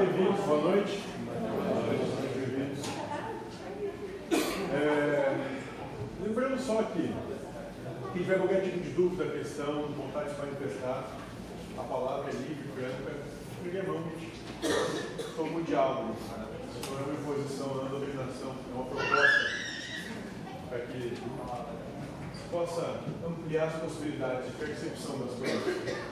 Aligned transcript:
bem-vindos, 0.00 0.40
boa 0.46 0.62
noite. 0.62 1.02
Bem-vindos. 2.34 2.86
É, 4.72 5.36
lembrando 6.22 6.58
só 6.58 6.82
que 6.84 7.12
quem 8.12 8.22
tiver 8.22 8.38
qualquer 8.38 8.62
tipo 8.62 8.80
de 8.80 8.90
dúvida, 8.90 9.26
questão, 9.26 9.88
vontade 9.88 10.30
de 10.30 10.36
se 10.36 10.40
manifestar, 10.40 11.04
a 11.76 11.82
palavra 11.82 12.30
é 12.30 12.34
livre, 12.34 12.64
franca, 12.74 13.12
pegue 13.62 13.78
a 13.78 13.82
mão. 13.82 14.02
Como 15.36 15.62
diálogo, 15.64 16.16
não 16.90 16.98
é 16.98 17.02
uma 17.02 17.12
imposição, 17.20 17.66
não 17.68 17.80
é 17.80 17.88
uma 17.90 18.00
dominação, 18.00 18.54
é 18.70 18.74
uma 18.74 18.84
proposta 18.86 19.50
para 20.70 20.78
que 20.78 21.12
possa 22.50 23.00
ampliar 23.26 23.64
as 23.64 23.74
possibilidades 23.74 24.46
de 24.46 24.52
percepção 24.52 25.18
das 25.18 25.32
coisas. 25.32 26.10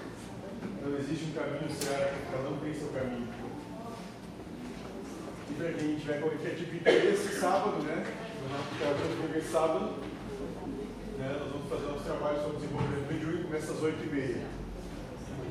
Não 0.83 0.99
existe 0.99 1.27
um 1.27 1.33
caminho 1.33 1.71
certo, 1.71 2.33
cada 2.33 2.49
um 2.51 2.59
tem 2.59 2.75
seu 2.75 2.88
para 5.59 5.73
quem 5.73 5.97
tiver 5.97 6.21
qualquer 6.21 6.55
tipo 6.55 6.71
de 6.71 6.77
interesse, 6.77 7.41
sábado, 7.41 7.83
né? 7.83 8.07
No 8.43 8.49
nosso 8.49 9.51
sábado, 9.51 9.95
né? 11.19 11.37
nós 11.41 11.53
vamos 11.53 11.69
fazer 11.69 11.87
nosso 11.87 12.05
trabalho 12.05 12.41
sobre 12.43 12.57
desenvolvimento 12.59 13.13
mediúnico, 13.13 13.45
começa 13.45 13.73
às 13.73 13.79
8h30. 13.79 14.37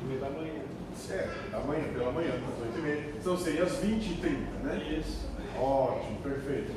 8h30 0.08 0.20
da 0.20 0.30
manhã. 0.30 0.62
É, 1.10 1.50
da 1.50 1.60
manhã, 1.60 1.84
pela 1.92 2.12
manhã, 2.12 2.30
às 2.30 2.82
8h30. 2.82 3.16
Então 3.20 3.36
seria 3.36 3.64
às 3.64 3.72
20h30, 3.72 4.62
né? 4.64 4.98
Isso. 4.98 5.28
Ótimo, 5.60 6.20
perfeito. 6.22 6.72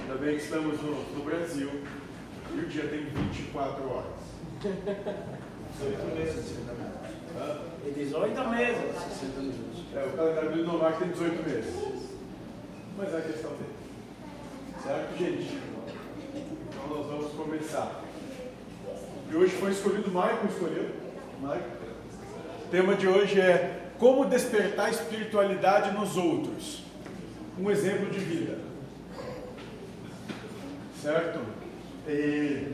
Ainda 0.00 0.14
bem 0.16 0.36
que 0.36 0.42
estamos 0.42 0.82
no, 0.82 0.90
no 1.16 1.24
Brasil 1.24 1.70
e 2.52 2.58
o 2.58 2.66
dia 2.66 2.88
tem 2.88 3.04
24 3.04 3.88
horas. 3.88 4.24
18 4.60 6.16
meses. 6.16 6.58
E 7.86 7.90
18 7.90 8.48
meses. 8.48 9.14
É, 9.94 10.04
o 10.04 10.16
calendário 10.16 10.52
do 10.52 10.58
Inovac 10.60 10.98
tem 10.98 11.08
18 11.08 11.48
meses. 11.48 11.93
Mas 12.96 13.14
a 13.14 13.20
questão 13.20 13.50
dele. 13.50 13.74
Certo, 14.82 15.18
gente? 15.18 15.58
Então 16.68 16.96
nós 16.96 17.06
vamos 17.06 17.32
começar. 17.32 18.02
E 19.30 19.34
hoje 19.34 19.52
foi 19.56 19.72
escolhido, 19.72 20.10
Michael 20.10 20.46
escolheu. 20.48 20.90
Michael. 21.40 21.84
O 22.64 22.68
tema 22.70 22.94
de 22.94 23.08
hoje 23.08 23.40
é 23.40 23.90
como 23.98 24.26
despertar 24.26 24.90
espiritualidade 24.90 25.92
nos 25.92 26.16
outros. 26.16 26.84
Um 27.58 27.70
exemplo 27.70 28.10
de 28.10 28.18
vida. 28.18 28.58
Certo? 31.02 31.40
E 32.06 32.72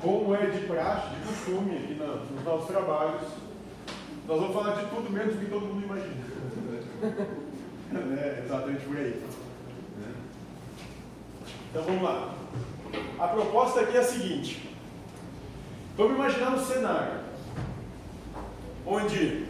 como 0.00 0.34
é 0.34 0.46
de 0.46 0.66
praxe, 0.66 1.08
de 1.14 1.26
costume 1.26 1.76
aqui 1.76 1.94
nos 1.94 2.44
nossos 2.44 2.66
trabalhos, 2.66 3.22
nós 4.28 4.40
vamos 4.40 4.54
falar 4.54 4.82
de 4.82 4.90
tudo 4.90 5.10
menos 5.10 5.34
do 5.34 5.40
que 5.40 5.50
todo 5.50 5.66
mundo 5.66 5.84
imagina. 5.84 6.24
é, 8.20 8.42
exatamente 8.44 8.84
por 8.84 8.96
aí. 8.96 9.22
Então 11.74 11.82
vamos 11.82 12.02
lá. 12.04 12.32
A 13.18 13.26
proposta 13.26 13.80
aqui 13.80 13.96
é 13.96 14.00
a 14.00 14.04
seguinte. 14.04 14.70
Vamos 15.96 16.14
imaginar 16.14 16.50
um 16.50 16.64
cenário 16.64 17.18
onde 18.86 19.44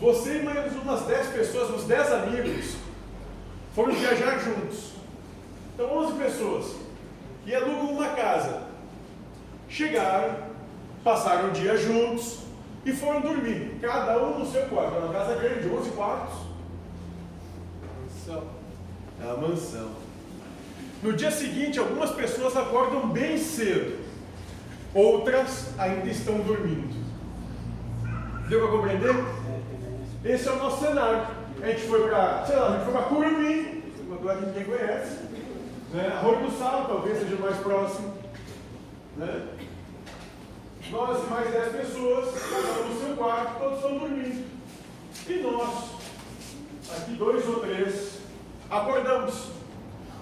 você 0.00 0.38
e 0.38 0.42
mais 0.42 0.72
umas 0.72 1.02
10 1.02 1.26
pessoas, 1.28 1.70
uns 1.74 1.84
10 1.84 2.10
amigos, 2.10 2.76
foram 3.74 3.92
viajar 3.92 4.38
juntos. 4.38 4.92
Então 5.74 5.94
11 5.94 6.14
pessoas. 6.14 6.74
E 7.44 7.54
alugam 7.54 7.96
uma 7.96 8.08
casa. 8.08 8.62
Chegaram, 9.68 10.36
passaram 11.04 11.50
o 11.50 11.52
dia 11.52 11.76
juntos 11.76 12.38
e 12.82 12.92
foram 12.92 13.20
dormir. 13.20 13.78
Cada 13.82 14.22
um 14.22 14.38
no 14.38 14.50
seu 14.50 14.62
quarto. 14.68 14.94
É 14.94 14.98
uma 15.00 15.12
casa 15.12 15.34
grande, 15.34 15.68
11 15.68 15.90
quartos. 15.90 16.38
Mansão. 18.00 18.44
É 19.20 19.26
uma 19.26 19.48
mansão. 19.48 20.03
No 21.04 21.12
dia 21.12 21.30
seguinte, 21.30 21.78
algumas 21.78 22.12
pessoas 22.12 22.56
acordam 22.56 23.10
bem 23.10 23.36
cedo. 23.36 24.02
Outras 24.94 25.78
ainda 25.78 26.08
estão 26.08 26.38
dormindo. 26.38 26.94
Deu 28.48 28.60
para 28.60 28.70
compreender? 28.70 29.14
Esse 30.24 30.48
é 30.48 30.52
o 30.52 30.56
nosso 30.56 30.82
cenário. 30.82 31.26
A 31.62 31.66
gente 31.66 31.82
foi 31.82 32.08
para, 32.08 32.46
sei 32.46 32.56
lá, 32.56 32.68
a 32.68 32.72
gente 32.72 32.84
foi 32.84 32.92
para 32.94 33.02
Curumim, 33.02 33.82
uma 34.06 34.16
lugar 34.16 34.38
que 34.38 34.46
ninguém 34.46 34.64
conhece. 34.64 35.18
Né? 35.92 36.06
Arroio 36.06 36.46
do 36.46 36.58
Sal, 36.58 36.86
talvez 36.86 37.18
seja 37.18 37.36
mais 37.36 37.58
próximo. 37.58 38.14
Né? 39.18 39.48
Nós 40.90 41.28
mais 41.28 41.50
10 41.50 41.76
pessoas, 41.76 42.28
um 42.28 42.88
no 42.88 43.00
seu 43.06 43.16
quarto, 43.16 43.58
todos 43.58 43.76
estão 43.76 43.98
dormindo. 43.98 44.46
E 45.28 45.34
nós, 45.42 45.84
aqui 46.96 47.12
dois 47.12 47.46
ou 47.46 47.60
três, 47.60 48.20
acordamos. 48.70 49.63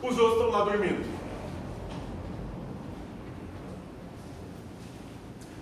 Os 0.03 0.19
outros 0.19 0.39
estão 0.39 0.51
lá 0.51 0.65
dormindo. 0.65 1.23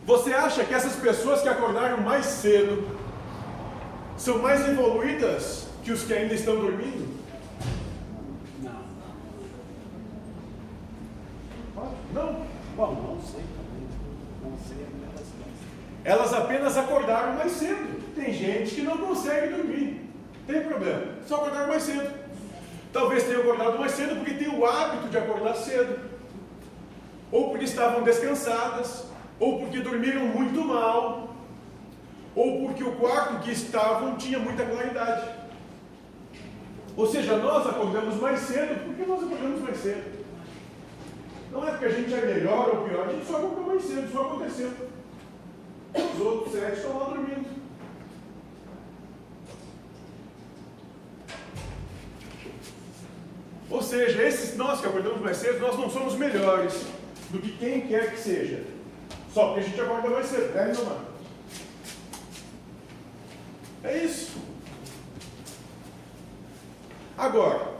Você 0.07 0.33
acha 0.33 0.65
que 0.65 0.73
essas 0.73 0.97
pessoas 0.97 1.43
que 1.43 1.49
acordaram 1.49 2.01
mais 2.01 2.25
cedo 2.25 2.89
são 4.17 4.39
mais 4.39 4.67
evoluídas 4.67 5.69
que 5.85 5.93
os 5.93 6.03
que 6.03 6.13
ainda 6.15 6.35
estão 6.35 6.57
dormindo? 6.57 7.21
Não. 8.63 8.83
Não? 12.15 12.47
Bom, 12.77 12.95
não 12.95 13.21
sei 13.21 13.43
também. 13.43 13.89
Não 14.43 14.59
sei 14.67 14.87
Elas 16.03 16.33
apenas 16.33 16.77
acordaram 16.79 17.35
mais 17.35 17.53
cedo. 17.53 18.15
Tem 18.15 18.33
gente 18.33 18.75
que 18.75 18.83
não 18.83 18.97
consegue 18.99 19.55
dormir. 19.55 20.11
Tem 20.47 20.63
problema. 20.63 21.15
Só 21.27 21.37
acordaram 21.37 21.69
mais 21.69 21.83
cedo. 21.83 22.20
Talvez 22.93 23.25
tenham 23.25 23.43
acordado 23.43 23.79
mais 23.79 23.93
cedo 23.93 24.17
porque 24.17 24.35
têm 24.35 24.49
o 24.49 24.67
hábito 24.67 25.09
de 25.09 25.19
acordar 25.19 25.55
cedo. 25.55 26.11
Ou 27.31 27.51
porque 27.51 27.65
estavam 27.65 28.03
descansadas, 28.03 29.07
ou 29.39 29.61
porque 29.61 29.79
dormiram 29.79 30.23
muito 30.23 30.65
mal, 30.65 31.35
ou 32.35 32.67
porque 32.67 32.83
o 32.83 32.93
quarto 32.97 33.41
que 33.41 33.53
estavam 33.53 34.17
tinha 34.17 34.39
muita 34.39 34.65
claridade. 34.65 35.29
Ou 36.97 37.07
seja, 37.07 37.37
nós 37.37 37.67
acordamos 37.67 38.17
mais 38.17 38.41
cedo 38.41 38.85
porque 38.85 39.05
nós 39.05 39.23
acordamos 39.23 39.61
mais 39.61 39.77
cedo. 39.79 40.21
Não 41.53 41.67
é 41.67 41.71
porque 41.71 41.85
a 41.87 41.91
gente 41.91 42.13
é 42.13 42.21
melhor 42.21 42.69
ou 42.69 42.89
pior, 42.89 43.09
a 43.09 43.13
gente 43.13 43.27
só 43.27 43.37
acordou 43.37 43.67
mais 43.67 43.83
cedo, 43.83 44.13
só 44.13 44.23
aconteceu. 44.23 44.71
Os 45.95 46.21
outros 46.21 46.53
sete 46.53 46.77
estão 46.77 46.99
lá 46.99 47.05
dormindo. 47.07 47.60
Ou 53.71 53.81
seja, 53.81 54.23
esses 54.23 54.57
nós 54.57 54.81
que 54.81 54.87
acordamos 54.87 55.21
mais 55.21 55.37
cedo, 55.37 55.61
nós 55.61 55.79
não 55.79 55.89
somos 55.89 56.15
melhores 56.15 56.83
do 57.31 57.39
que 57.39 57.53
quem 57.53 57.83
quer 57.83 58.11
que 58.11 58.19
seja. 58.19 58.65
Só 59.33 59.47
porque 59.47 59.61
a 59.61 59.63
gente 59.63 59.81
acorda 59.81 60.11
mais 60.11 60.27
cedo, 60.27 60.53
né, 60.53 60.73
Rilmar? 60.73 61.05
É 63.85 63.99
isso. 63.99 64.39
Agora, 67.17 67.75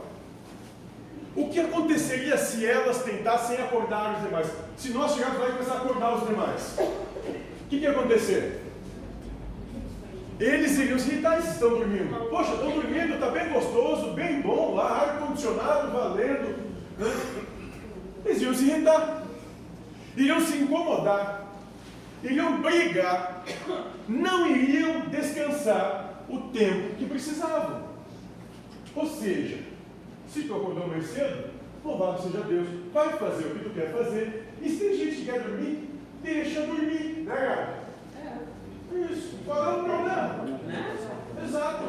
o 1.35 1.49
que 1.49 1.59
aconteceria 1.59 2.37
se 2.37 2.65
elas 2.65 3.03
tentassem 3.03 3.57
acordar 3.57 4.15
os 4.15 4.23
demais? 4.23 4.47
Se 4.77 4.89
nós 4.89 5.13
chegarmos 5.13 5.39
lá 5.39 5.49
e 5.49 5.51
começar 5.51 5.73
a 5.73 5.77
acordar 5.77 6.15
os 6.15 6.27
demais, 6.27 6.75
o 6.77 7.69
que, 7.69 7.79
que 7.79 7.83
ia 7.83 7.91
acontecer? 7.91 8.60
Eles 10.41 10.75
iriam 10.79 10.97
se 10.97 11.11
irritar 11.11 11.39
se 11.39 11.51
estão 11.51 11.69
dormindo. 11.69 12.27
Poxa, 12.31 12.53
estão 12.53 12.71
dormindo, 12.71 13.13
está 13.13 13.29
bem 13.29 13.49
gostoso, 13.49 14.13
bem 14.13 14.41
bom 14.41 14.73
lá, 14.73 15.01
ar-condicionado 15.01 15.91
valendo. 15.91 16.57
Né? 16.97 17.13
Eles 18.25 18.41
iam 18.41 18.55
se 18.55 18.63
irritar, 18.63 19.23
iriam 20.17 20.41
se 20.41 20.57
incomodar, 20.57 21.47
iriam 22.23 22.59
brigar, 22.59 23.45
não 24.09 24.47
iriam 24.47 25.01
descansar 25.09 26.23
o 26.27 26.39
tempo 26.49 26.95
que 26.95 27.05
precisavam. 27.05 27.83
Ou 28.95 29.05
seja, 29.05 29.59
se 30.27 30.41
tu 30.45 30.55
acordou 30.55 30.87
mais 30.87 31.05
cedo, 31.05 31.51
louvado 31.85 32.23
seja 32.23 32.43
Deus, 32.45 32.67
vai 32.91 33.09
fazer 33.09 33.45
o 33.45 33.51
que 33.51 33.63
tu 33.65 33.69
quer 33.75 33.91
fazer. 33.91 34.47
E 34.59 34.69
se 34.69 34.77
tem 34.77 34.97
gente 34.97 35.15
que 35.17 35.25
quer 35.25 35.39
dormir, 35.39 35.87
deixa 36.23 36.61
dormir, 36.61 37.25
né, 37.27 37.35
cara? 37.35 37.80
Isso, 39.09 39.39
qual 39.45 39.63
é 39.63 39.81
o 39.81 39.83
problema? 39.83 40.45
Exato. 41.43 41.83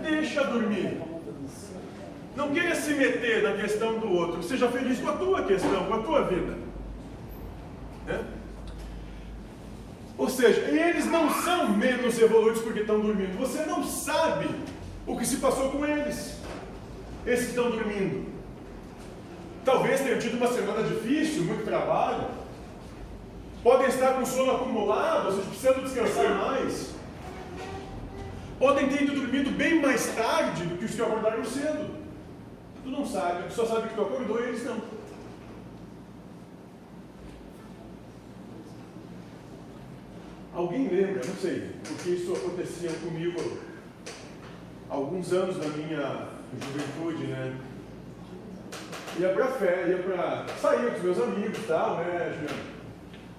Deixa 0.00 0.44
dormir. 0.44 1.00
Não 2.36 2.50
queira 2.52 2.74
se 2.74 2.94
meter 2.94 3.42
na 3.42 3.52
questão 3.52 3.98
do 3.98 4.10
outro. 4.10 4.42
Seja 4.42 4.68
feliz 4.68 4.98
com 5.00 5.08
a 5.08 5.16
tua 5.16 5.42
questão, 5.44 5.84
com 5.86 5.94
a 5.94 6.02
tua 6.02 6.22
vida. 6.22 6.56
Né? 8.06 8.24
Ou 10.16 10.28
seja, 10.28 10.60
eles 10.60 11.06
não 11.06 11.30
são 11.42 11.70
menos 11.70 12.18
evoluídos 12.18 12.62
porque 12.62 12.80
estão 12.80 13.00
dormindo. 13.00 13.38
Você 13.38 13.64
não 13.64 13.82
sabe 13.84 14.48
o 15.06 15.16
que 15.18 15.26
se 15.26 15.36
passou 15.36 15.70
com 15.70 15.84
eles. 15.84 16.38
Esses 17.26 17.46
que 17.46 17.50
estão 17.50 17.70
dormindo. 17.70 18.30
Talvez 19.64 20.00
tenham 20.00 20.18
tido 20.18 20.36
uma 20.36 20.48
semana 20.48 20.82
difícil, 20.82 21.44
muito 21.44 21.64
trabalho 21.64 22.41
podem 23.62 23.88
estar 23.88 24.14
com 24.14 24.26
sono 24.26 24.52
acumulado, 24.52 25.26
ou 25.26 25.32
seja, 25.32 25.48
precisando 25.48 25.84
descansar 25.84 26.34
mais. 26.34 26.90
podem 28.58 28.88
ter 28.88 29.02
ido 29.02 29.14
dormido 29.14 29.50
bem 29.50 29.80
mais 29.80 30.06
tarde 30.14 30.64
do 30.64 30.76
que 30.76 30.84
os 30.84 30.94
que 30.94 31.02
acordaram 31.02 31.44
cedo. 31.44 32.02
Tu 32.82 32.90
não 32.90 33.06
sabe, 33.06 33.44
tu 33.48 33.54
só 33.54 33.66
sabe 33.66 33.88
que 33.88 33.94
tu 33.94 34.02
acordou 34.02 34.40
e 34.40 34.48
eles 34.48 34.64
não. 34.64 34.80
Alguém 40.54 40.88
lembra, 40.88 41.22
não 41.26 41.34
sei, 41.36 41.70
porque 41.82 42.10
isso 42.10 42.32
acontecia 42.34 42.90
comigo 43.02 43.40
alguns 44.90 45.32
anos 45.32 45.56
da 45.56 45.68
minha 45.68 46.28
juventude, 46.60 47.26
né? 47.28 47.56
Ia 49.18 49.28
pra 49.30 49.46
fé, 49.46 49.86
ia 49.88 49.98
pra. 49.98 50.46
sair 50.60 50.90
com 50.90 50.96
os 50.96 51.02
meus 51.02 51.18
amigos 51.20 51.58
e 51.58 51.62
tal, 51.62 51.96
né, 51.98 52.46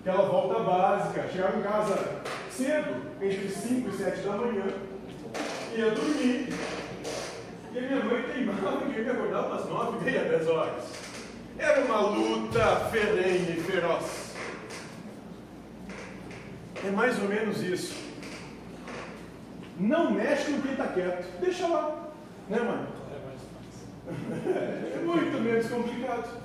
Aquela 0.06 0.28
volta 0.28 0.60
básica, 0.60 1.30
chegava 1.30 1.58
em 1.58 1.62
casa 1.62 1.98
cedo, 2.52 3.02
entre 3.22 3.48
5 3.48 3.90
e 3.90 3.94
7 3.94 4.20
da 4.20 4.32
manhã, 4.36 4.66
ia 5.74 5.92
dormir. 5.92 6.50
E 7.72 7.80
a 7.80 7.82
minha 7.82 8.04
mãe 8.04 8.24
teimava 8.24 8.86
que 8.86 9.00
ia 9.00 9.04
me 9.06 9.12
acordar 9.12 9.46
umas 9.46 9.66
9 9.66 9.98
e 10.00 10.04
meia, 10.04 10.26
10 10.26 10.48
horas. 10.50 10.84
Era 11.58 11.86
uma 11.86 12.02
luta 12.02 12.90
ferrenha 12.92 13.50
e 13.52 13.62
feroz. 13.62 14.34
É 16.86 16.92
mais 16.92 17.18
ou 17.22 17.30
menos 17.30 17.64
isso. 17.64 17.96
Não 19.80 20.12
mexe 20.12 20.52
com 20.52 20.62
quem 20.64 20.72
está 20.74 20.88
quieto. 20.88 21.40
Deixa 21.40 21.66
lá. 21.66 22.10
Né, 22.50 22.60
mãe? 22.60 22.88
É 24.94 25.00
muito 25.06 25.42
menos 25.42 25.70
complicado. 25.70 26.44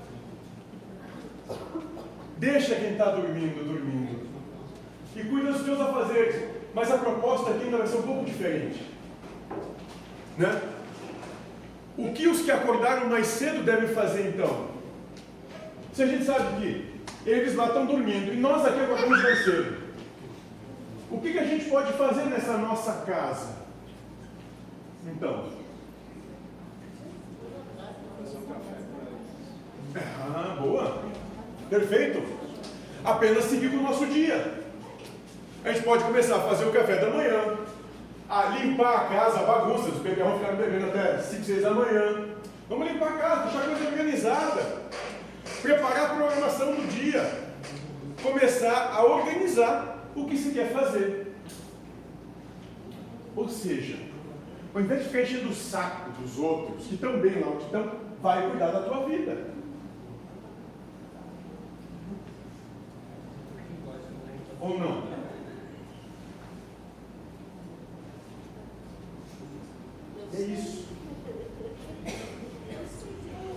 Deixa 2.38 2.74
quem 2.76 2.92
está 2.92 3.10
dormindo, 3.10 3.64
dormindo. 3.64 4.28
E 5.16 5.24
cuida 5.24 5.52
dos 5.52 5.62
teus 5.62 5.80
afazeres. 5.80 6.48
Mas 6.74 6.90
a 6.90 6.98
proposta 6.98 7.50
aqui 7.50 7.64
ainda 7.64 7.78
vai 7.78 7.86
ser 7.86 7.96
um 7.98 8.02
pouco 8.02 8.24
diferente. 8.24 8.80
Né? 10.36 10.62
O 11.96 12.12
que 12.12 12.28
os 12.28 12.42
que 12.42 12.50
acordaram 12.50 13.08
mais 13.08 13.26
cedo 13.26 13.64
devem 13.64 13.88
fazer 13.88 14.28
então? 14.28 14.68
Se 15.92 16.04
a 16.04 16.06
gente 16.06 16.24
sabe 16.24 16.60
que 16.60 16.98
eles 17.28 17.56
lá 17.56 17.66
estão 17.66 17.86
dormindo 17.86 18.32
e 18.32 18.36
nós 18.36 18.64
aqui 18.64 18.80
acordamos 18.80 19.20
mais 19.20 19.44
cedo. 19.44 19.88
O 21.10 21.20
que, 21.20 21.32
que 21.32 21.38
a 21.38 21.44
gente 21.44 21.64
pode 21.68 21.92
fazer 21.94 22.26
nessa 22.26 22.56
nossa 22.56 22.92
casa? 23.04 23.56
Então. 25.04 25.48
Ah, 29.96 30.56
boa. 30.60 31.02
Perfeito. 31.68 32.22
Apenas 33.04 33.44
seguir 33.44 33.68
o 33.68 33.82
nosso 33.82 34.06
dia. 34.06 34.64
A 35.64 35.72
gente 35.72 35.84
pode 35.84 36.04
começar 36.04 36.36
a 36.36 36.40
fazer 36.40 36.64
o 36.64 36.72
café 36.72 36.96
da 36.96 37.10
manhã, 37.10 37.56
a 38.28 38.44
limpar 38.46 38.94
a 38.94 39.04
casa, 39.08 39.40
a 39.40 39.42
bagunça, 39.42 39.88
os 39.88 39.98
bebês 39.98 40.38
ficar 40.38 40.52
bebendo 40.52 40.86
até 40.86 41.18
5, 41.18 41.44
6 41.44 41.62
da 41.62 41.70
manhã. 41.70 42.26
Vamos 42.68 42.90
limpar 42.90 43.08
a 43.08 43.18
casa, 43.18 43.42
deixar 43.42 43.60
a 43.60 43.64
coisa 43.64 43.84
organizada. 43.86 44.78
Preparar 45.62 46.04
a 46.06 46.14
programação 46.14 46.74
do 46.74 46.88
dia. 46.88 47.48
Começar 48.22 48.92
a 48.94 49.04
organizar 49.04 50.08
o 50.14 50.24
que 50.26 50.36
se 50.36 50.50
quer 50.52 50.72
fazer. 50.72 51.34
Ou 53.36 53.48
seja, 53.48 53.96
ao 54.74 54.80
invés 54.80 55.02
de 55.02 55.06
ficar 55.08 55.22
enchendo 55.22 55.50
o 55.50 55.54
saco 55.54 56.10
dos 56.20 56.38
outros, 56.38 56.86
que 56.86 56.94
estão 56.94 57.18
bem 57.18 57.40
lá 57.40 57.48
onde 57.48 57.64
estão, 57.64 57.92
vai 58.22 58.48
cuidar 58.48 58.68
da 58.68 58.82
tua 58.82 59.06
vida. 59.06 59.57
Ou 64.68 64.78
não? 64.78 65.02
É 70.34 70.40
isso. 70.42 70.86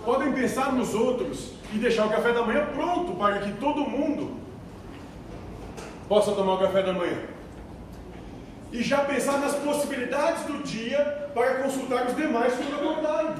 Podem 0.04 0.32
pensar 0.32 0.72
nos 0.72 0.94
outros 0.94 1.52
e 1.72 1.78
deixar 1.78 2.06
o 2.06 2.10
café 2.10 2.32
da 2.32 2.42
manhã 2.42 2.66
pronto 2.74 3.12
para 3.12 3.40
que 3.40 3.52
todo 3.52 3.82
mundo 3.82 4.36
possa 6.08 6.32
tomar 6.32 6.54
o 6.54 6.58
café 6.58 6.82
da 6.82 6.94
manhã. 6.94 7.18
E 8.72 8.82
já 8.82 9.04
pensar 9.04 9.38
nas 9.38 9.54
possibilidades 9.56 10.44
do 10.44 10.62
dia 10.62 11.30
para 11.34 11.62
consultar 11.62 12.06
os 12.06 12.16
demais 12.16 12.54
quando 12.54 12.74
acordarem. 12.74 13.34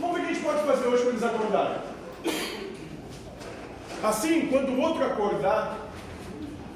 Vamos 0.00 0.16
ver 0.16 0.22
o 0.22 0.26
que 0.26 0.30
a 0.30 0.34
gente 0.34 0.44
pode 0.44 0.62
fazer 0.64 0.86
hoje 0.86 1.02
quando 1.02 1.14
eles 1.14 1.24
acordarem. 1.24 1.78
Assim, 4.02 4.48
quando 4.48 4.68
o 4.68 4.80
outro 4.82 5.02
acordar, 5.02 5.78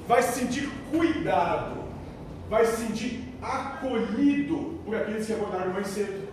vai 0.09 0.23
se 0.23 0.39
sentir 0.39 0.67
cuidado, 0.89 1.83
vai 2.49 2.65
se 2.65 2.77
sentir 2.77 3.31
acolhido 3.39 4.79
por 4.83 4.95
aqueles 4.95 5.27
que 5.27 5.33
acordaram 5.33 5.71
mais 5.71 5.85
cedo. 5.85 6.27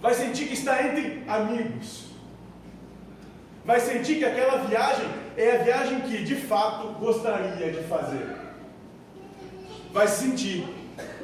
Vai 0.00 0.14
sentir 0.14 0.46
que 0.46 0.54
está 0.54 0.82
entre 0.82 1.22
amigos. 1.28 2.06
Vai 3.66 3.80
sentir 3.80 4.16
que 4.16 4.24
aquela 4.24 4.64
viagem 4.64 5.06
é 5.36 5.56
a 5.56 5.62
viagem 5.62 6.00
que 6.00 6.24
de 6.24 6.36
fato 6.36 6.88
gostaria 6.98 7.70
de 7.70 7.82
fazer. 7.82 8.34
Vai 9.92 10.08
se 10.08 10.24
sentir 10.24 10.66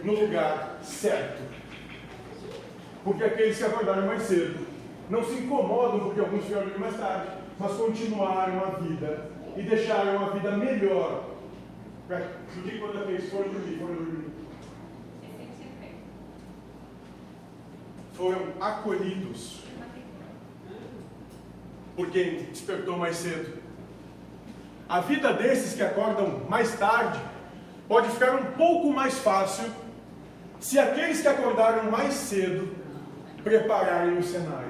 no 0.04 0.12
lugar 0.12 0.78
certo. 0.82 1.40
Porque 3.02 3.24
aqueles 3.24 3.56
que 3.56 3.64
acordaram 3.64 4.06
mais 4.06 4.24
cedo 4.24 4.66
não 5.08 5.24
se 5.24 5.36
incomodam 5.36 6.00
porque 6.00 6.20
alguns 6.20 6.44
vieram 6.44 6.78
mais 6.78 6.98
tarde, 6.98 7.28
mas 7.58 7.72
continuaram 7.72 8.62
a 8.62 8.78
vida 8.78 9.39
e 9.56 9.62
deixaram 9.62 10.26
a 10.26 10.30
vida 10.30 10.52
melhor 10.52 11.24
do 12.08 12.62
que 12.62 12.78
quando 12.78 13.02
aqueles 13.02 13.30
foram 13.30 13.50
dormir, 13.50 13.78
foram 13.78 13.94
dormir. 13.94 14.30
Foram 18.14 18.42
acolhidos 18.60 19.60
por 21.96 22.10
quem 22.10 22.44
despertou 22.44 22.96
mais 22.96 23.16
cedo. 23.16 23.58
A 24.88 25.00
vida 25.00 25.32
desses 25.32 25.74
que 25.74 25.82
acordam 25.82 26.40
mais 26.48 26.76
tarde 26.76 27.20
pode 27.86 28.08
ficar 28.08 28.34
um 28.34 28.52
pouco 28.52 28.92
mais 28.92 29.18
fácil 29.18 29.70
se 30.58 30.78
aqueles 30.78 31.22
que 31.22 31.28
acordaram 31.28 31.90
mais 31.90 32.14
cedo 32.14 32.74
prepararem 33.42 34.18
o 34.18 34.22
cenário. 34.22 34.69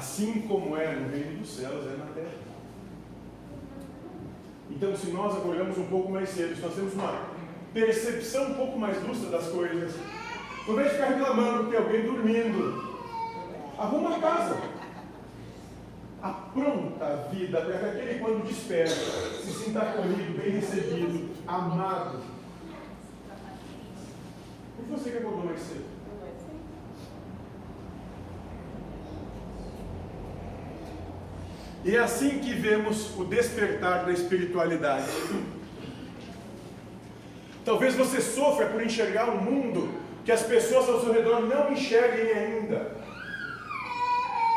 Assim 0.00 0.46
como 0.48 0.78
é 0.78 0.94
no 0.94 1.10
reino 1.10 1.40
dos 1.40 1.50
céus, 1.50 1.86
é 1.86 1.94
na 1.98 2.06
terra. 2.06 2.32
Então, 4.70 4.96
se 4.96 5.10
nós 5.10 5.36
acordamos 5.36 5.76
um 5.76 5.88
pouco 5.88 6.10
mais 6.10 6.30
cedo, 6.30 6.56
se 6.56 6.62
nós 6.62 6.74
temos 6.74 6.94
uma 6.94 7.26
percepção 7.74 8.52
um 8.52 8.54
pouco 8.54 8.78
mais 8.78 9.02
lúcida 9.06 9.28
das 9.28 9.48
coisas, 9.48 9.92
não 10.66 10.74
vez 10.74 10.88
de 10.88 10.94
ficar 10.94 11.08
reclamando 11.08 11.64
que 11.64 11.70
tem 11.72 11.78
alguém 11.78 12.02
dormindo, 12.06 12.90
Arruma 13.76 14.16
a 14.16 14.20
casa. 14.20 14.60
Apronta 16.22 17.04
a 17.04 17.16
vida 17.28 17.60
para 17.60 17.78
que 17.78 17.86
aquele, 17.86 18.20
quando 18.20 18.46
desperta, 18.46 18.94
se 18.94 19.52
sinta 19.52 19.80
acolhido, 19.80 20.38
bem 20.38 20.52
recebido, 20.52 21.30
amado. 21.46 22.20
E 24.78 24.90
você 24.90 25.10
que 25.10 25.16
acordou 25.18 25.44
mais 25.44 25.60
cedo? 25.60 25.99
E 31.84 31.96
é 31.96 31.98
assim 31.98 32.38
que 32.40 32.52
vemos 32.52 33.16
o 33.18 33.24
despertar 33.24 34.04
da 34.04 34.12
espiritualidade. 34.12 35.06
Talvez 37.64 37.94
você 37.94 38.20
sofra 38.20 38.66
por 38.66 38.82
enxergar 38.82 39.30
um 39.30 39.38
mundo 39.38 39.88
que 40.24 40.32
as 40.32 40.42
pessoas 40.42 40.88
ao 40.88 41.00
seu 41.00 41.12
redor 41.12 41.40
não 41.40 41.72
enxerguem 41.72 42.32
ainda 42.32 43.00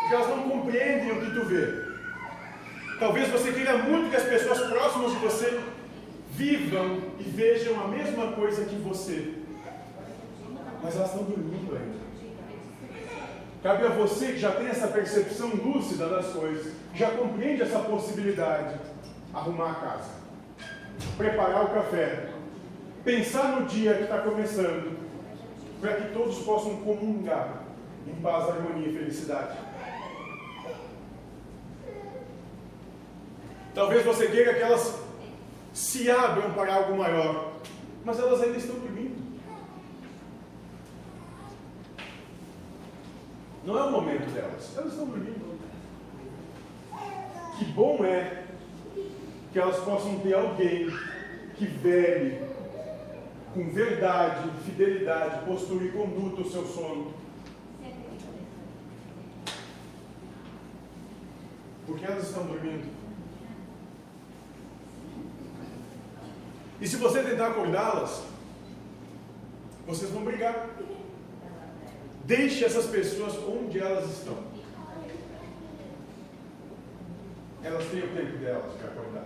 porque 0.04 0.16
elas 0.16 0.28
não 0.28 0.50
compreendem 0.50 1.12
o 1.12 1.22
que 1.22 1.32
tu 1.32 1.46
vê. 1.46 1.84
Talvez 3.00 3.30
você 3.30 3.52
queira 3.52 3.78
muito 3.78 4.10
que 4.10 4.16
as 4.16 4.24
pessoas 4.24 4.60
próximas 4.70 5.12
de 5.14 5.18
você 5.18 5.60
vivam 6.32 7.02
e 7.20 7.24
vejam 7.24 7.84
a 7.84 7.88
mesma 7.88 8.34
coisa 8.34 8.66
que 8.66 8.76
você, 8.76 9.34
mas 10.82 10.96
elas 10.96 11.10
estão 11.10 11.24
dormindo 11.24 11.76
ainda. 11.76 12.03
Cabe 13.64 13.86
a 13.86 13.90
você 13.92 14.34
que 14.34 14.40
já 14.40 14.52
tem 14.52 14.68
essa 14.68 14.88
percepção 14.88 15.52
lúcida 15.52 16.10
das 16.10 16.34
coisas, 16.34 16.74
já 16.94 17.12
compreende 17.12 17.62
essa 17.62 17.80
possibilidade, 17.80 18.76
arrumar 19.34 19.72
a 19.72 19.76
casa, 19.76 20.10
preparar 21.16 21.64
o 21.64 21.70
café, 21.70 22.28
pensar 23.06 23.58
no 23.58 23.66
dia 23.66 23.94
que 23.94 24.04
está 24.04 24.18
começando, 24.18 25.00
para 25.80 25.96
que 25.96 26.14
todos 26.14 26.40
possam 26.40 26.76
comungar 26.82 27.64
em 28.06 28.14
paz, 28.22 28.50
harmonia 28.50 28.90
e 28.90 28.98
felicidade. 28.98 29.58
Talvez 33.74 34.04
você 34.04 34.28
queira 34.28 34.54
que 34.56 34.62
elas 34.62 35.00
se 35.74 36.12
abram 36.12 36.52
para 36.52 36.76
algo 36.76 36.98
maior, 36.98 37.54
mas 38.04 38.20
elas 38.20 38.42
ainda 38.42 38.58
estão 38.58 38.76
dormindo. 38.76 39.03
Não 43.66 43.78
é 43.78 43.84
o 43.84 43.92
momento 43.92 44.30
delas, 44.34 44.78
elas 44.78 44.92
estão 44.92 45.08
dormindo. 45.08 45.58
Que 47.58 47.66
bom 47.66 48.04
é 48.04 48.44
que 49.54 49.60
elas 49.60 49.80
possam 49.80 50.20
ter 50.20 50.34
alguém 50.34 50.90
que 51.56 51.66
vele 51.66 52.44
com 53.54 53.70
verdade, 53.70 54.50
fidelidade, 54.66 55.46
postura 55.46 55.86
e 55.86 55.92
conduta 55.92 56.42
o 56.42 56.50
seu 56.50 56.66
sono. 56.66 57.14
Porque 61.86 62.06
elas 62.06 62.28
estão 62.28 62.46
dormindo. 62.46 62.92
E 66.82 66.88
se 66.88 66.98
você 66.98 67.24
tentar 67.24 67.48
acordá-las, 67.48 68.24
vocês 69.88 70.12
vão 70.12 70.24
brigar. 70.26 70.70
Deixe 72.24 72.64
essas 72.64 72.86
pessoas 72.86 73.36
onde 73.38 73.80
elas 73.80 74.10
estão. 74.10 74.38
Elas 77.62 77.86
têm 77.88 78.04
o 78.04 78.16
tempo 78.16 78.38
delas 78.38 78.74
para 78.74 78.88
acordar. 78.88 79.26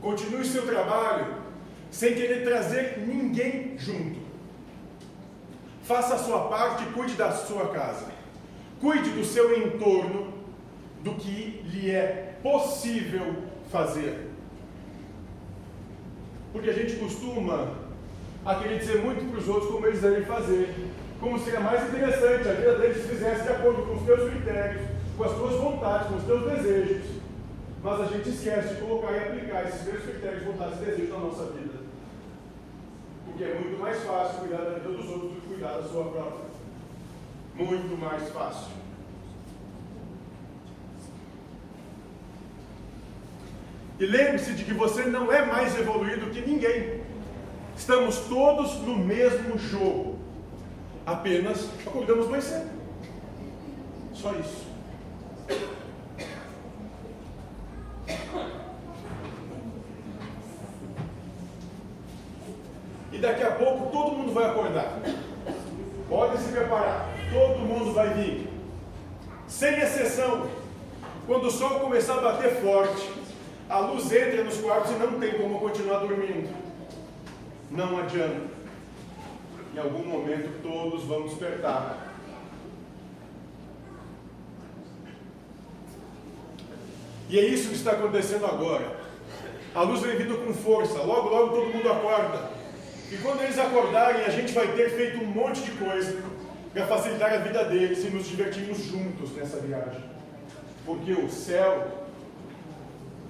Continue 0.00 0.44
seu 0.44 0.66
trabalho 0.66 1.34
sem 1.90 2.14
querer 2.14 2.44
trazer 2.44 2.98
ninguém 3.06 3.76
junto. 3.78 4.20
Faça 5.82 6.14
a 6.14 6.18
sua 6.18 6.48
parte 6.48 6.84
e 6.84 6.92
cuide 6.92 7.14
da 7.14 7.32
sua 7.32 7.68
casa. 7.68 8.06
Cuide 8.80 9.10
do 9.10 9.24
seu 9.24 9.56
entorno, 9.58 10.32
do 11.02 11.14
que 11.14 11.62
lhe 11.64 11.90
é 11.90 12.38
possível 12.42 13.42
fazer. 13.70 14.25
Porque 16.56 16.70
a 16.70 16.72
gente 16.72 16.96
costuma 16.96 17.68
a 18.42 18.54
querer 18.54 18.78
dizer 18.78 19.02
muito 19.02 19.30
para 19.30 19.40
os 19.40 19.46
outros 19.46 19.70
como 19.70 19.86
eles 19.86 20.00
devem 20.00 20.24
fazer. 20.24 20.74
Como 21.20 21.38
seria 21.38 21.60
mais 21.60 21.86
interessante 21.86 22.48
a 22.48 22.52
vida 22.54 22.78
deles 22.78 22.96
se 22.96 23.08
fizesse 23.08 23.42
de 23.42 23.48
acordo 23.50 23.82
com 23.82 23.96
os 23.96 24.02
teus 24.06 24.30
critérios, 24.30 24.88
com 25.18 25.24
as 25.24 25.32
tuas 25.32 25.54
vontades, 25.56 26.08
com 26.08 26.16
os 26.16 26.24
teus 26.24 26.50
desejos. 26.50 27.04
Mas 27.82 28.00
a 28.00 28.04
gente 28.06 28.30
esquece 28.30 28.74
de 28.74 28.80
colocar 28.80 29.12
e 29.12 29.18
aplicar 29.18 29.68
esses 29.68 29.84
mesmos 29.84 30.04
critérios, 30.04 30.44
vontades 30.44 30.80
e 30.80 30.84
desejos 30.86 31.10
na 31.10 31.18
nossa 31.18 31.44
vida. 31.52 31.74
Porque 33.26 33.44
é 33.44 33.54
muito 33.60 33.78
mais 33.78 34.02
fácil 34.02 34.38
cuidar 34.38 34.64
da 34.64 34.78
vida 34.78 34.88
dos 34.88 35.10
outros 35.10 35.32
do 35.32 35.40
que 35.42 35.46
cuidar 35.48 35.76
da 35.76 35.82
sua 35.82 36.04
própria. 36.04 36.46
Muito 37.54 38.00
mais 38.00 38.30
fácil. 38.30 38.72
E 43.98 44.04
lembre-se 44.04 44.52
de 44.52 44.64
que 44.64 44.74
você 44.74 45.04
não 45.04 45.32
é 45.32 45.44
mais 45.44 45.78
evoluído 45.78 46.30
que 46.30 46.42
ninguém. 46.42 47.00
Estamos 47.76 48.18
todos 48.20 48.74
no 48.82 48.96
mesmo 48.96 49.58
jogo. 49.58 50.18
Apenas 51.06 51.68
acordamos 51.86 52.28
mais 52.28 52.44
cedo. 52.44 52.70
Só 54.12 54.32
isso. 54.32 54.66
E 63.12 63.18
daqui 63.18 63.42
a 63.42 63.52
pouco 63.52 63.90
todo 63.90 64.16
mundo 64.16 64.34
vai 64.34 64.44
acordar. 64.44 65.00
Pode 66.06 66.38
se 66.38 66.52
preparar. 66.52 67.08
Todo 67.32 67.60
mundo 67.60 67.94
vai 67.94 68.12
vir. 68.12 68.50
Sem 69.48 69.78
exceção. 69.78 70.48
Quando 71.26 71.46
o 71.46 71.50
sol 71.50 71.80
começar 71.80 72.18
a 72.18 72.20
bater 72.20 72.60
forte, 72.60 73.10
a 73.68 73.78
luz 73.80 74.12
entra 74.12 74.44
nos 74.44 74.58
quartos 74.58 74.92
e 74.92 74.94
não 74.94 75.18
tem 75.18 75.38
como 75.38 75.58
continuar 75.58 76.00
dormindo. 76.00 76.54
Não 77.70 77.98
adianta. 77.98 78.56
Em 79.74 79.78
algum 79.78 80.04
momento 80.04 80.62
todos 80.62 81.04
vão 81.04 81.24
despertar. 81.24 82.14
E 87.28 87.38
é 87.38 87.44
isso 87.44 87.70
que 87.70 87.74
está 87.74 87.90
acontecendo 87.90 88.46
agora. 88.46 89.00
A 89.74 89.82
luz 89.82 90.00
vem 90.00 90.16
vindo 90.16 90.38
com 90.38 90.54
força, 90.54 91.00
logo, 91.02 91.28
logo 91.28 91.56
todo 91.56 91.74
mundo 91.74 91.90
acorda. 91.90 92.50
E 93.10 93.16
quando 93.18 93.42
eles 93.42 93.58
acordarem, 93.58 94.24
a 94.24 94.30
gente 94.30 94.52
vai 94.52 94.68
ter 94.68 94.90
feito 94.90 95.22
um 95.22 95.26
monte 95.26 95.60
de 95.60 95.72
coisa 95.72 96.22
para 96.72 96.86
facilitar 96.86 97.32
a 97.32 97.38
vida 97.38 97.64
deles 97.64 98.04
e 98.04 98.10
nos 98.10 98.26
divertirmos 98.26 98.78
juntos 98.78 99.32
nessa 99.32 99.58
viagem. 99.58 100.02
Porque 100.84 101.12
o 101.12 101.28
céu 101.28 102.05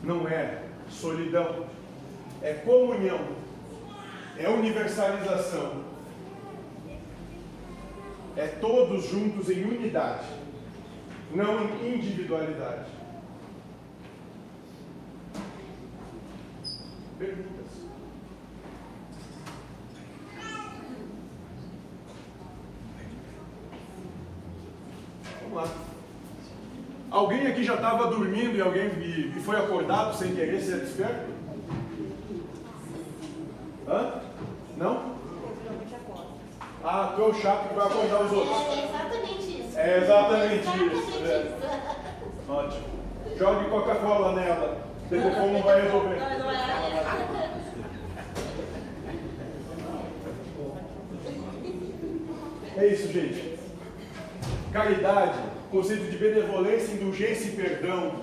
não 0.07 0.27
é 0.29 0.63
solidão, 0.89 1.67
é 2.41 2.55
comunhão, 2.55 3.19
é 4.39 4.49
universalização, 4.49 5.83
é 8.37 8.47
todos 8.47 9.09
juntos 9.09 9.51
em 9.51 9.65
unidade, 9.65 10.29
não 11.35 11.65
em 11.65 11.97
individualidade. 11.97 12.87
Perguntas? 17.19 17.67
Vamos 25.43 25.57
lá. 25.57 25.96
Alguém 27.17 27.47
aqui 27.47 27.65
já 27.65 27.77
estava 27.77 28.09
dormindo 28.09 28.59
e 28.59 28.61
alguém 28.61 28.89
e, 28.89 29.33
e 29.35 29.41
foi 29.41 29.57
acordado 29.57 30.15
sem 30.15 30.35
querer 30.35 30.61
ser 30.61 30.81
desperto? 30.81 31.31
Hã? 33.89 34.21
Não? 34.77 35.17
Ah, 36.85 37.15
tu 37.17 37.23
é 37.23 37.25
o 37.25 37.33
chato 37.33 37.69
que 37.71 37.75
vai 37.75 37.87
acordar 37.87 38.21
os 38.23 38.33
outros. 38.33 38.57
É 38.59 38.85
exatamente 38.85 39.61
isso. 39.61 39.79
É 39.79 39.97
exatamente 39.97 40.67
isso. 40.67 41.25
é. 41.25 41.41
isso. 41.41 42.53
Ótimo. 42.53 42.85
Jogue 43.39 43.71
Coca-Cola 43.71 44.33
nela. 44.35 44.77
Telefone 45.09 45.53
não 45.55 45.63
vai 45.63 45.81
resolver. 45.81 46.21
Não, 46.21 46.39
não 46.39 46.51
é. 46.51 46.57
É 52.77 52.87
isso, 52.89 53.11
gente. 53.11 53.56
Caridade, 54.77 55.39
conceito 55.71 56.11
de 56.11 56.19
benevolência, 56.19 56.93
indulgência 56.93 57.49
e 57.49 57.57
perdão. 57.57 58.17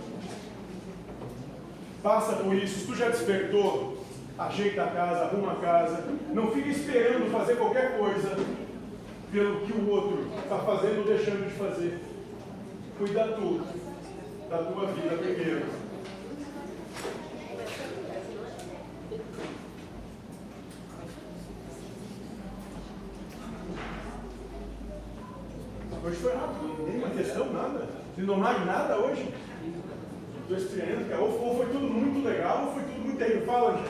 Passa 2.03 2.33
por 2.35 2.53
isso. 2.53 2.81
Se 2.81 2.85
tu 2.85 2.95
já 2.95 3.09
despertou, 3.09 3.97
ajeita 4.37 4.83
a 4.83 4.87
casa, 4.91 5.23
arruma 5.23 5.53
a 5.53 5.55
casa. 5.55 6.03
Não 6.31 6.51
fica 6.51 6.69
esperando 6.69 7.31
fazer 7.31 7.55
qualquer 7.55 7.97
coisa 7.97 8.37
pelo 9.31 9.61
que 9.61 9.73
o 9.73 9.89
outro 9.89 10.27
está 10.43 10.59
fazendo 10.59 10.99
ou 10.99 11.05
deixando 11.05 11.49
de 11.49 11.55
fazer. 11.55 11.99
Cuida 12.99 13.29
tu 13.29 13.63
da 14.47 14.57
tua 14.59 14.85
vida 14.91 15.17
primeiro. 15.17 15.82
Hoje 26.13 26.21
foi 26.21 26.35
rápido, 26.35 26.85
nenhuma 26.85 27.09
questão, 27.09 27.51
nada. 27.51 27.89
Não 28.15 28.25
tomaram 28.27 28.65
nada 28.65 28.97
hoje. 28.99 29.33
Estou 30.43 30.57
estranhando, 30.57 31.09
cara. 31.09 31.23
Ou 31.23 31.57
foi 31.57 31.65
tudo 31.73 31.89
muito 31.89 32.23
legal, 32.23 32.67
ou 32.67 32.73
foi 32.73 32.83
tudo 32.83 33.01
muito 33.01 33.17
terrível. 33.17 33.45
Fala, 33.47 33.77
gente. 33.77 33.89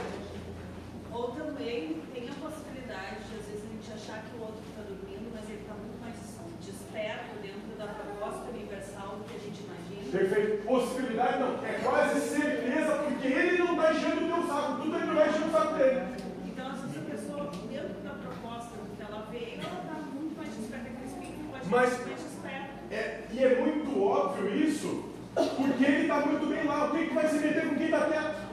Ou 1.12 1.28
também 1.36 2.00
tem 2.16 2.24
a 2.30 2.36
possibilidade 2.40 3.28
de, 3.28 3.36
às 3.36 3.46
vezes, 3.52 3.64
a 3.68 3.72
gente 3.76 3.92
achar 3.92 4.24
que 4.24 4.38
o 4.40 4.40
outro 4.40 4.64
está 4.72 4.88
dormindo, 4.88 5.28
mas 5.36 5.44
ele 5.52 5.68
está 5.68 5.74
muito 5.76 6.00
mais 6.00 6.16
desperto 6.64 7.36
dentro 7.44 7.76
da 7.78 7.88
proposta 7.92 8.48
universal 8.56 9.20
do 9.20 9.24
que 9.28 9.36
a 9.36 9.44
gente 9.44 9.60
imagina. 9.68 10.08
Perfeito. 10.16 10.64
Possibilidade 10.64 11.40
não. 11.44 11.60
É 11.68 11.74
quase 11.84 12.22
certeza, 12.24 13.04
porque 13.04 13.28
ele 13.28 13.58
não 13.68 13.76
está 13.76 13.92
enchendo 13.92 14.24
o 14.24 14.28
teu 14.32 14.42
saco. 14.48 14.80
Tu 14.80 14.88
também 14.96 15.08
não 15.12 15.16
vai 15.20 15.28
encher 15.28 15.44
o 15.44 15.52
saco 15.52 15.74
dele. 15.76 16.00
Então, 16.48 16.72
às 16.72 16.80
vezes, 16.88 16.96
a 16.96 17.04
pessoa, 17.04 17.52
dentro 17.68 18.00
da 18.00 18.16
proposta 18.16 18.72
do 18.80 18.96
que 18.96 19.02
ela 19.04 19.28
vê, 19.28 19.60
ela 19.60 19.76
está 19.84 19.96
muito 20.08 20.32
mais 20.40 20.56
desperta, 20.56 20.88
aquele 20.88 21.12
espírito 21.12 21.52
pode 21.52 21.68
Mas- 21.68 21.92
estar 21.92 22.08
mais 22.08 22.24
desperto. 22.24 22.74
É, 22.94 23.24
e 23.32 23.44
é 23.44 23.60
muito 23.60 24.04
óbvio 24.24 24.56
isso, 24.56 25.04
porque 25.34 25.84
ele 25.84 26.02
está 26.04 26.20
muito 26.22 26.48
bem 26.48 26.66
lá. 26.66 26.86
O 26.86 26.92
que, 26.92 27.08
que 27.08 27.14
vai 27.14 27.28
se 27.28 27.36
meter 27.36 27.68
com 27.68 27.76
quem 27.76 27.86
está 27.86 28.02
quieto? 28.06 28.44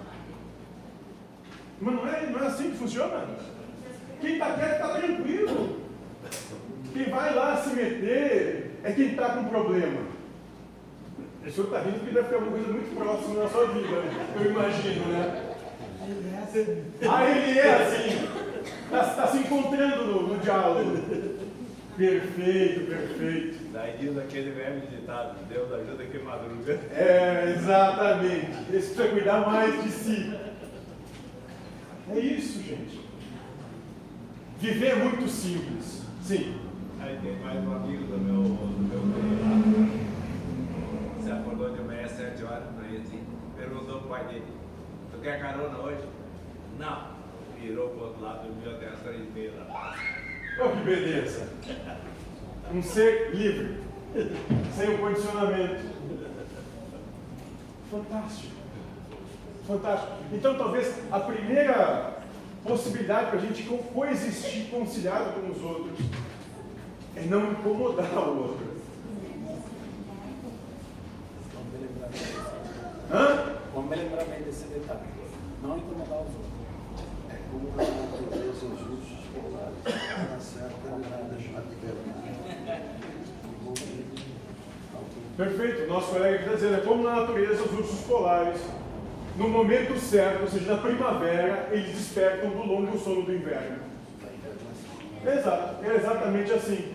Mas 1.81 1.95
não 1.95 2.07
é, 2.07 2.27
não 2.27 2.41
é 2.41 2.47
assim 2.47 2.71
que 2.71 2.77
funciona? 2.77 3.27
Quem 4.21 4.35
está 4.35 4.53
quieto 4.53 4.75
está 4.75 4.89
tranquilo. 4.89 5.81
Quem 6.93 7.11
vai 7.11 7.35
lá 7.35 7.57
se 7.57 7.71
meter 7.71 8.79
é 8.83 8.93
quem 8.93 9.13
está 9.13 9.31
com 9.31 9.45
problema. 9.45 10.01
O 11.47 11.51
senhor 11.51 11.67
está 11.67 11.81
rindo 11.81 11.99
porque 12.01 12.15
deve 12.15 12.29
ter 12.29 12.35
alguma 12.35 12.53
coisa 12.53 12.69
muito 12.69 12.95
próxima 12.95 13.43
na 13.43 13.49
sua 13.49 13.67
vida, 13.69 13.89
né? 13.89 14.27
Eu 14.37 14.51
imagino, 14.51 15.07
né? 15.07 15.47
Ah, 17.09 17.31
ele 17.31 17.59
é 17.59 17.75
assim. 17.75 18.29
Está 18.85 19.27
se 19.29 19.39
encontrando 19.39 20.05
no, 20.05 20.23
no 20.29 20.39
diálogo. 20.39 20.99
Perfeito, 21.97 22.87
perfeito. 22.87 23.60
Daí 23.73 23.97
diz 23.99 24.19
aquele 24.19 24.51
velho 24.51 24.81
ditado, 24.89 25.37
Deus 25.49 25.73
ajuda 25.73 26.05
que 26.05 26.19
madruga. 26.19 26.73
É, 26.93 27.55
exatamente. 27.57 28.51
Ele 28.51 28.67
precisa 28.69 29.09
cuidar 29.09 29.47
mais 29.47 29.85
de 29.85 29.91
si. 29.91 30.35
É 32.11 32.19
isso, 32.19 32.61
gente. 32.63 33.01
Viver 34.59 34.89
é 34.89 34.97
muito 34.97 35.29
simples. 35.29 36.03
Sim. 36.23 36.61
Aí 37.01 37.17
tem 37.23 37.39
mais 37.39 37.65
um 37.65 37.77
amigo 37.77 38.05
do 38.05 38.19
meu, 38.19 38.43
do 38.43 38.81
meu 38.89 39.01
filho 39.15 39.39
lá. 39.41 41.23
Se 41.23 41.31
acordou 41.31 41.71
de 41.71 41.81
manhã 41.83 42.07
às 42.07 42.13
7 42.13 42.43
horas, 42.43 42.65
aí 42.83 42.97
assim, 42.97 43.23
perguntou 43.57 44.01
pro 44.01 44.09
pai 44.09 44.25
dele, 44.25 44.45
tu 45.13 45.19
quer 45.19 45.41
carona 45.41 45.79
hoje? 45.79 46.05
Não. 46.79 47.21
Virou 47.61 47.91
pro 47.91 48.07
outro 48.07 48.23
lado, 48.23 48.49
dormiu 48.49 48.73
até 48.73 48.89
as 48.89 49.01
3 49.01 49.21
e 49.21 49.31
meia. 49.33 49.53
Oh, 50.59 50.71
que 50.71 50.85
beleza! 50.85 51.49
Um 52.73 52.83
ser 52.83 53.31
livre, 53.35 53.79
sem 54.77 54.95
o 54.95 54.99
condicionamento. 54.99 55.91
Fantástico. 57.91 58.53
Fantástico. 59.67 60.13
Então, 60.33 60.57
talvez 60.57 60.95
a 61.11 61.19
primeira 61.21 62.19
possibilidade 62.65 63.31
para 63.31 63.39
a 63.39 63.43
gente 63.43 63.63
co- 63.65 63.79
coexistir 63.79 64.71
conciliado 64.71 65.33
com 65.41 65.51
os 65.51 65.63
outros 65.63 65.99
é 67.17 67.23
não 67.23 67.51
incomodar 67.53 68.13
o 68.29 68.39
outro. 68.43 68.67
Vamos 71.53 71.73
me 71.73 71.79
lembrar 71.87 72.09
desse 72.09 72.37
Hã? 73.13 73.57
Vamos 73.75 73.91
me 73.91 73.97
lembrar 73.97 74.25
bem 74.27 74.43
desse 74.43 74.65
detalhe. 74.67 75.01
Não 75.63 75.77
incomodar 75.77 76.19
os 76.21 76.35
outros. 76.35 76.51
É 77.31 77.37
como 77.51 77.69
na 77.77 77.83
natureza 77.83 78.67
os 78.67 78.81
Perfeito. 85.37 85.89
Nosso 85.89 86.13
colega 86.13 86.35
aqui 86.35 86.45
está 86.45 86.55
dizendo, 86.55 86.75
é 86.75 86.81
como 86.81 87.03
na 87.03 87.17
natureza 87.17 87.63
os 87.63 87.73
ursos 87.73 88.01
polares, 88.01 88.61
no 89.37 89.49
momento 89.49 89.99
certo, 89.99 90.43
ou 90.43 90.49
seja, 90.49 90.75
na 90.75 90.83
primavera, 90.83 91.69
eles 91.73 91.97
despertam 91.97 92.51
do 92.51 92.67
longo 92.67 92.99
sono 92.99 93.23
do 93.23 93.35
inverno. 93.35 93.79
Exato, 95.25 95.85
é 95.85 95.97
exatamente 95.97 96.53
assim. 96.53 96.95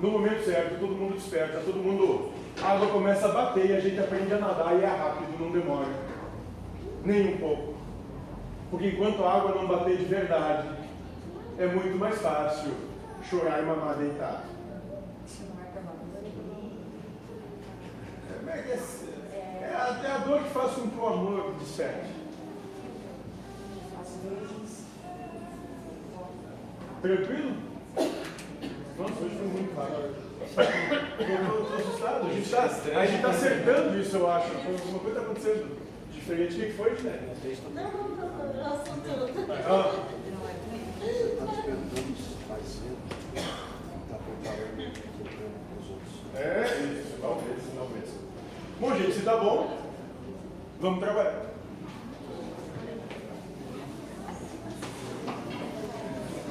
No 0.00 0.10
momento 0.10 0.44
certo, 0.44 0.78
todo 0.80 0.94
mundo 0.94 1.14
desperta, 1.14 1.60
todo 1.64 1.76
mundo. 1.76 2.32
A 2.62 2.72
água 2.72 2.88
começa 2.88 3.26
a 3.26 3.32
bater 3.32 3.66
e 3.66 3.76
a 3.76 3.80
gente 3.80 4.00
aprende 4.00 4.32
a 4.32 4.38
nadar 4.38 4.74
e 4.78 4.82
é 4.82 4.86
rápido, 4.86 5.38
não 5.38 5.50
demora. 5.50 5.88
Nem 7.04 7.34
um 7.34 7.36
pouco. 7.36 7.74
Porque 8.70 8.88
enquanto 8.88 9.24
a 9.24 9.34
água 9.34 9.54
não 9.54 9.66
bater 9.66 9.96
de 9.96 10.04
verdade, 10.04 10.68
é 11.58 11.66
muito 11.66 11.98
mais 11.98 12.20
fácil 12.20 12.72
chorar 13.28 13.62
e 13.62 13.66
mamar 13.66 13.96
deitado. 13.96 14.42
É, 18.46 18.78
é, 19.62 19.74
a, 19.74 20.00
é 20.04 20.12
a 20.12 20.18
dor 20.18 20.42
que 20.42 20.50
faz 20.50 20.72
com 20.72 20.88
que 20.88 20.98
o 20.98 21.06
amor 21.06 21.54
desperte. 21.58 22.18
Tranquilo? 27.02 27.56
Nossa, 28.98 29.24
hoje 29.24 29.36
foi 29.36 29.46
muito 29.46 29.76
rápido. 29.76 30.28
Eu 31.18 31.62
estou 31.62 31.76
assustado. 31.76 32.26
A 32.26 33.04
gente 33.06 33.16
está 33.16 33.28
acertando 33.30 33.98
isso, 33.98 34.16
eu 34.16 34.30
acho. 34.30 34.48
Alguma 34.52 34.98
coisa 34.98 35.18
está 35.18 35.20
acontecendo 35.20 35.76
diferente. 36.12 36.54
O 36.54 36.58
que 36.58 36.72
foi, 36.72 36.90
né? 37.02 37.34
Não, 37.74 37.82
não, 37.82 38.54
não, 38.54 38.72
assunto 38.74 39.02
tudo. 39.02 39.52
Ah, 39.52 40.04
Você 40.98 41.24
está 41.30 42.57
cedo. 42.68 42.96
Está 43.34 44.18
preparando 44.18 44.88
o 44.88 45.18
programa 45.18 45.58
para 45.68 45.82
os 45.82 45.90
outros. 45.90 46.12
é 46.34 47.00
isso. 47.00 47.18
Talvez, 47.20 47.58
talvez. 47.74 48.08
Bom, 48.80 48.96
gente, 48.96 49.12
se 49.12 49.22
tá 49.22 49.36
bom, 49.36 49.78
vamos 50.80 51.00
trabalhar. 51.00 51.47